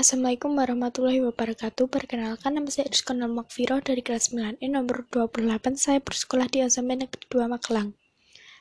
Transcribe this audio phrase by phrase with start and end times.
[0.00, 1.84] Assalamualaikum warahmatullahi wabarakatuh.
[1.84, 5.76] Perkenalkan nama saya Rizkona Makfiro dari kelas 9E nomor 28.
[5.76, 7.92] Saya bersekolah di SMP Negeri 2 Magelang.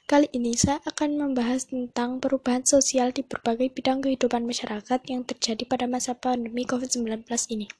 [0.04, 5.64] Kali ini saya akan membahas tentang perubahan sosial di berbagai bidang kehidupan masyarakat yang terjadi
[5.64, 7.24] pada masa pandemi COVID-19
[7.56, 7.72] ini.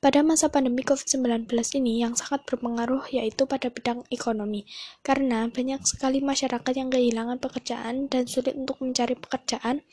[0.00, 1.44] Pada masa pandemi COVID-19
[1.76, 4.64] ini yang sangat berpengaruh yaitu pada bidang ekonomi,
[5.04, 9.84] karena banyak sekali masyarakat yang kehilangan pekerjaan dan sulit untuk mencari pekerjaan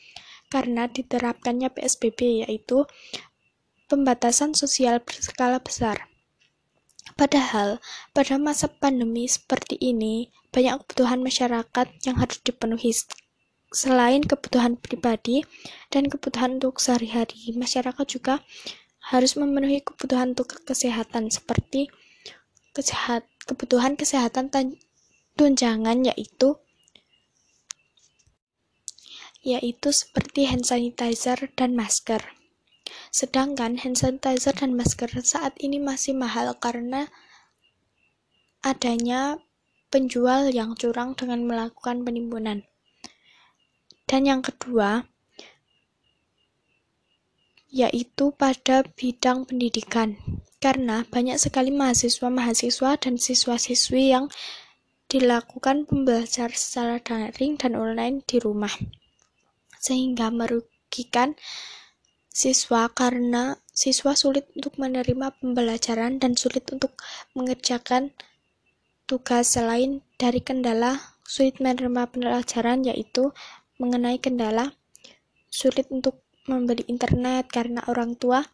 [0.52, 2.86] karena diterapkannya PSBB yaitu
[3.86, 6.10] pembatasan sosial berskala besar.
[7.14, 7.78] Padahal,
[8.10, 12.92] pada masa pandemi seperti ini, banyak kebutuhan masyarakat yang harus dipenuhi
[13.70, 15.46] selain kebutuhan pribadi
[15.88, 17.54] dan kebutuhan untuk sehari-hari.
[17.54, 18.42] Masyarakat juga
[19.06, 21.86] harus memenuhi kebutuhan untuk kesehatan seperti
[22.74, 24.50] kesehat, kebutuhan kesehatan
[25.38, 26.58] tunjangan yaitu
[29.44, 32.22] yaitu seperti hand sanitizer dan masker.
[33.10, 37.10] Sedangkan hand sanitizer dan masker saat ini masih mahal karena
[38.62, 39.38] adanya
[39.90, 42.66] penjual yang curang dengan melakukan penimbunan.
[44.06, 45.06] Dan yang kedua,
[47.70, 50.18] yaitu pada bidang pendidikan.
[50.62, 54.26] Karena banyak sekali mahasiswa-mahasiswa dan siswa-siswi yang
[55.06, 58.74] dilakukan pembelajaran secara daring dan online di rumah
[59.80, 61.36] sehingga merugikan
[62.30, 67.00] siswa karena siswa sulit untuk menerima pembelajaran dan sulit untuk
[67.32, 68.12] mengerjakan
[69.08, 73.32] tugas selain dari kendala sulit menerima pembelajaran yaitu
[73.80, 74.76] mengenai kendala
[75.48, 78.44] sulit untuk membeli internet karena orang tua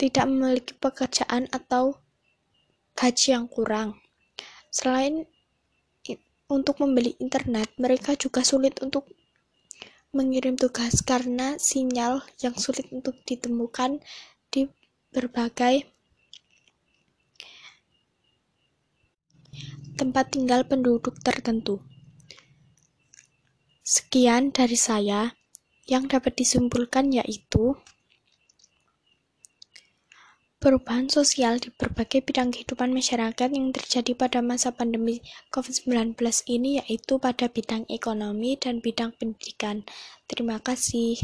[0.00, 2.00] tidak memiliki pekerjaan atau
[2.96, 4.00] gaji yang kurang.
[4.72, 5.28] Selain
[6.50, 9.06] untuk membeli internet, mereka juga sulit untuk
[10.10, 14.02] mengirim tugas karena sinyal yang sulit untuk ditemukan
[14.50, 14.66] di
[15.14, 15.86] berbagai
[19.94, 21.78] tempat tinggal penduduk tertentu.
[23.86, 25.34] Sekian dari saya,
[25.90, 27.74] yang dapat disimpulkan yaitu
[30.60, 36.20] Perubahan sosial di berbagai bidang kehidupan masyarakat yang terjadi pada masa pandemi COVID-19
[36.52, 39.88] ini yaitu pada bidang ekonomi dan bidang pendidikan.
[40.28, 41.16] Terima kasih.